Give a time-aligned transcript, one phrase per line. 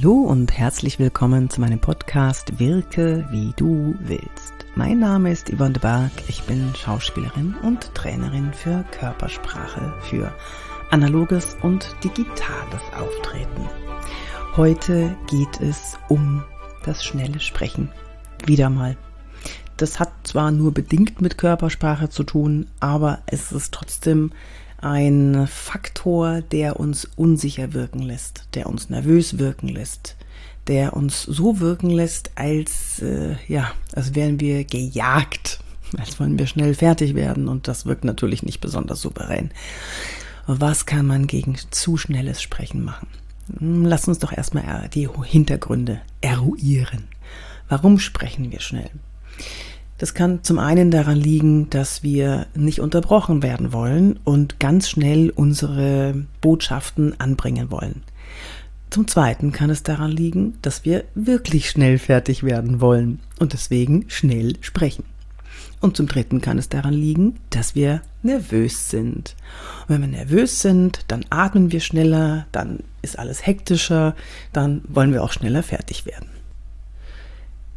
[0.00, 4.54] Hallo und herzlich willkommen zu meinem Podcast Wirke wie du willst.
[4.74, 10.32] Mein Name ist Yvonne de Barg, ich bin Schauspielerin und Trainerin für Körpersprache, für
[10.90, 13.68] analoges und digitales Auftreten.
[14.56, 16.44] Heute geht es um
[16.86, 17.90] das schnelle Sprechen.
[18.46, 18.96] Wieder mal.
[19.76, 24.32] Das hat zwar nur bedingt mit Körpersprache zu tun, aber es ist trotzdem
[24.82, 30.16] ein Faktor, der uns unsicher wirken lässt, der uns nervös wirken lässt,
[30.66, 35.60] der uns so wirken lässt, als äh, ja, als wären wir gejagt,
[35.98, 39.50] als wollen wir schnell fertig werden und das wirkt natürlich nicht besonders souverän.
[40.46, 43.08] Was kann man gegen zu schnelles Sprechen machen?
[43.58, 47.04] Hm, lass uns doch erstmal die Hintergründe eruieren.
[47.68, 48.90] Warum sprechen wir schnell?
[50.00, 55.28] Das kann zum einen daran liegen, dass wir nicht unterbrochen werden wollen und ganz schnell
[55.28, 58.02] unsere Botschaften anbringen wollen.
[58.88, 64.06] Zum Zweiten kann es daran liegen, dass wir wirklich schnell fertig werden wollen und deswegen
[64.08, 65.04] schnell sprechen.
[65.82, 69.36] Und zum Dritten kann es daran liegen, dass wir nervös sind.
[69.86, 74.16] Und wenn wir nervös sind, dann atmen wir schneller, dann ist alles hektischer,
[74.54, 76.39] dann wollen wir auch schneller fertig werden.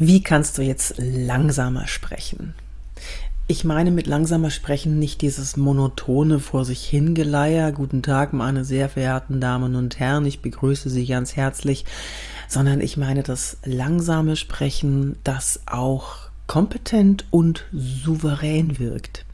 [0.00, 2.54] Wie kannst du jetzt langsamer sprechen?
[3.48, 7.72] Ich meine mit langsamer sprechen nicht dieses monotone vor sich hingeleier.
[7.72, 11.84] Guten Tag, meine sehr verehrten Damen und Herren, ich begrüße Sie ganz herzlich,
[12.46, 19.24] sondern ich meine das langsame Sprechen, das auch kompetent und souverän wirkt.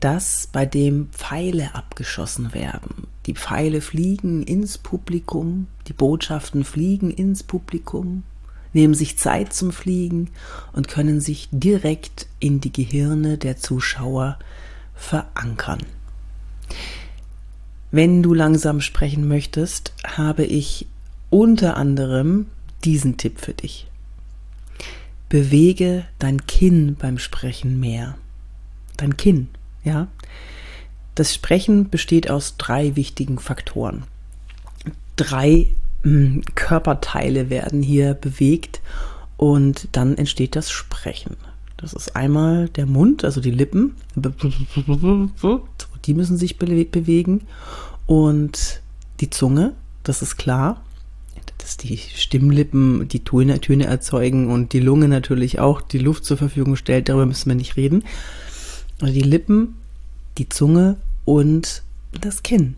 [0.00, 3.06] Das, bei dem Pfeile abgeschossen werden.
[3.24, 8.22] Die Pfeile fliegen ins Publikum, die Botschaften fliegen ins Publikum,
[8.74, 10.30] nehmen sich Zeit zum Fliegen
[10.72, 14.38] und können sich direkt in die Gehirne der Zuschauer
[14.94, 15.80] verankern.
[17.90, 20.86] Wenn du langsam sprechen möchtest, habe ich
[21.30, 22.46] unter anderem
[22.84, 23.88] diesen Tipp für dich.
[25.28, 28.16] Bewege dein Kinn beim Sprechen mehr.
[28.96, 29.48] Dein Kinn,
[29.84, 30.08] ja.
[31.14, 34.04] Das Sprechen besteht aus drei wichtigen Faktoren.
[35.16, 35.68] Drei
[36.54, 38.80] Körperteile werden hier bewegt
[39.36, 41.36] und dann entsteht das Sprechen.
[41.76, 43.94] Das ist einmal der Mund, also die Lippen,
[46.04, 47.42] die müssen sich bewegen
[48.06, 48.82] und
[49.20, 49.72] die Zunge,
[50.02, 50.82] das ist klar,
[51.58, 56.36] dass die Stimmlippen die Töne, Töne erzeugen und die Lunge natürlich auch die Luft zur
[56.36, 58.04] Verfügung stellt, darüber müssen wir nicht reden.
[59.00, 59.76] Also die Lippen,
[60.36, 61.82] die Zunge und
[62.20, 62.76] das Kinn.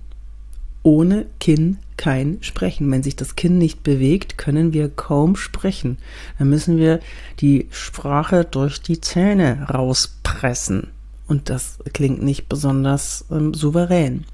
[0.82, 2.90] Ohne Kinn kein Sprechen.
[2.90, 5.98] Wenn sich das Kinn nicht bewegt, können wir kaum sprechen.
[6.38, 7.00] Dann müssen wir
[7.40, 10.88] die Sprache durch die Zähne rauspressen.
[11.26, 14.24] Und das klingt nicht besonders ähm, souverän.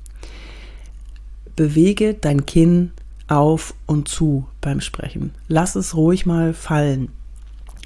[1.57, 2.93] Bewege dein Kinn
[3.29, 5.33] auf und zu beim Sprechen.
[5.49, 7.09] Lass es ruhig mal fallen.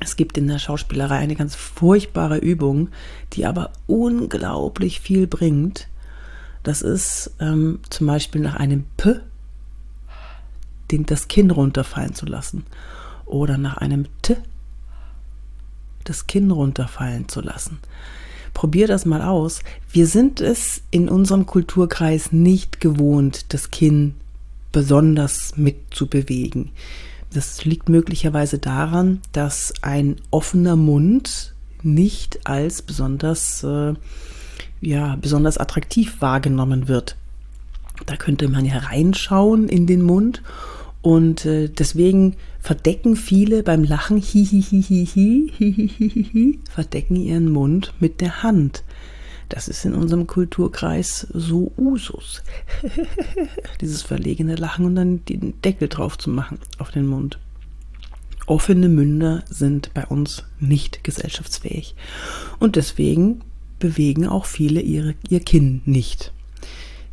[0.01, 2.89] Es gibt in der Schauspielerei eine ganz furchtbare Übung,
[3.33, 5.89] die aber unglaublich viel bringt.
[6.63, 9.21] Das ist ähm, zum Beispiel nach einem P
[10.91, 12.65] den, das Kinn runterfallen zu lassen.
[13.25, 14.37] Oder nach einem T
[16.05, 17.79] das Kinn runterfallen zu lassen.
[18.55, 19.61] Probier das mal aus.
[19.91, 24.15] Wir sind es in unserem Kulturkreis nicht gewohnt, das Kinn
[24.73, 26.71] besonders mitzubewegen.
[27.35, 33.95] Das liegt möglicherweise daran, dass ein offener Mund nicht als besonders äh,
[34.81, 37.17] ja, besonders attraktiv wahrgenommen wird.
[38.07, 40.43] Da könnte man ja reinschauen in den Mund
[41.07, 45.53] und äh, deswegen verdecken viele beim Lachen hihihihihi,
[46.69, 48.83] verdecken ihren Mund mit der Hand.
[49.49, 52.43] Das ist in unserem Kulturkreis so Usus.
[53.81, 57.39] Dieses verlegene Lachen und dann den Deckel drauf zu machen auf den Mund.
[58.47, 61.95] Offene Münder sind bei uns nicht gesellschaftsfähig.
[62.59, 63.43] Und deswegen
[63.79, 66.33] bewegen auch viele ihre, ihr Kinn nicht.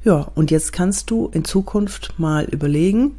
[0.03, 3.17] Ja, und jetzt kannst du in Zukunft mal überlegen,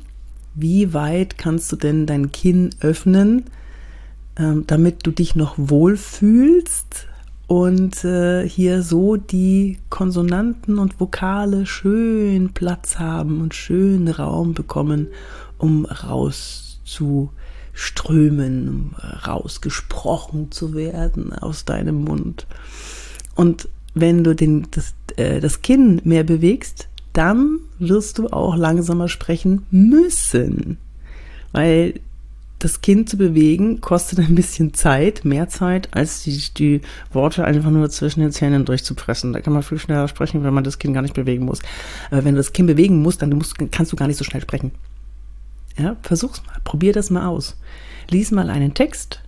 [0.54, 3.44] wie weit kannst du denn dein Kinn öffnen,
[4.36, 7.08] ähm, damit du dich noch wohlfühlst
[7.46, 15.08] und äh, hier so die Konsonanten und Vokale schön Platz haben und schön Raum bekommen,
[15.58, 18.94] um rauszuströmen, um
[19.26, 22.46] rausgesprochen zu werden aus deinem Mund.
[23.34, 29.08] Und wenn du den, das, äh, das Kinn mehr bewegst, dann wirst du auch langsamer
[29.08, 30.76] sprechen müssen.
[31.52, 31.94] Weil
[32.58, 36.80] das Kinn zu bewegen kostet ein bisschen Zeit, mehr Zeit, als die, die
[37.12, 39.32] Worte einfach nur zwischen den Zähnen durchzupressen.
[39.32, 41.60] Da kann man viel schneller sprechen, wenn man das Kinn gar nicht bewegen muss.
[42.10, 44.42] Aber wenn du das Kinn bewegen musst, dann musst, kannst du gar nicht so schnell
[44.42, 44.72] sprechen.
[45.76, 47.56] Ja, versuch's mal, probier das mal aus.
[48.08, 49.20] Lies mal einen Text,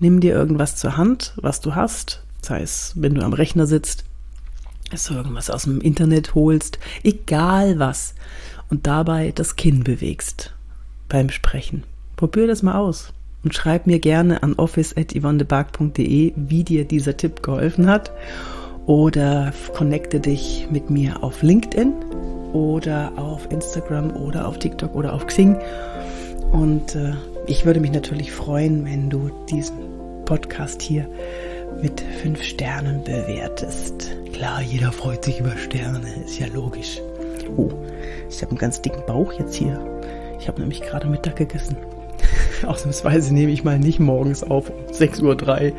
[0.00, 4.04] nimm dir irgendwas zur Hand, was du hast, sei es, wenn du am Rechner sitzt,
[4.94, 8.14] dass du irgendwas aus dem Internet holst, egal was,
[8.70, 10.54] und dabei das Kinn bewegst
[11.08, 11.82] beim Sprechen.
[12.14, 13.12] Probier das mal aus
[13.42, 18.12] und schreib mir gerne an office.yvonnebark.de, wie dir dieser Tipp geholfen hat
[18.86, 21.92] oder connecte dich mit mir auf LinkedIn
[22.52, 25.58] oder auf Instagram oder auf TikTok oder auf Xing.
[26.52, 27.14] Und äh,
[27.48, 29.76] ich würde mich natürlich freuen, wenn du diesen
[30.24, 31.08] Podcast hier
[31.82, 34.10] mit fünf Sternen bewertest.
[34.32, 37.00] Klar, jeder freut sich über Sterne, ist ja logisch.
[37.56, 37.70] Oh,
[38.28, 39.78] ich habe einen ganz dicken Bauch jetzt hier.
[40.40, 41.76] Ich habe nämlich gerade Mittag gegessen.
[42.66, 45.72] Ausnahmsweise nehme ich mal nicht morgens auf um 6.03 Uhr.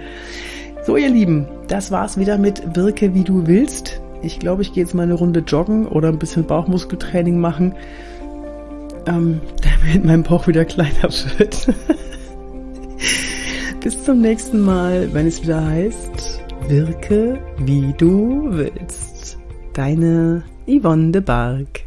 [0.86, 4.02] So, ihr Lieben, das war's wieder mit Wirke wie du willst.
[4.22, 7.76] Ich glaube, ich gehe jetzt mal eine Runde joggen oder ein bisschen Bauchmuskeltraining machen,
[9.08, 11.68] ähm, damit mein Bauch wieder kleiner wird.
[13.86, 19.38] Bis zum nächsten Mal, wenn es wieder heißt, wirke wie du willst.
[19.74, 21.85] Deine Yvonne de Barg.